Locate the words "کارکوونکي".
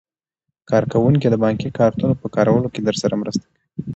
0.69-1.27